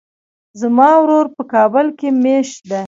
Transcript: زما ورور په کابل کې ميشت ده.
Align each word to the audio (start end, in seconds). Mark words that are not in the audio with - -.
زما 0.61 0.89
ورور 1.03 1.25
په 1.35 1.43
کابل 1.53 1.87
کې 1.99 2.09
ميشت 2.23 2.57
ده. 2.69 2.79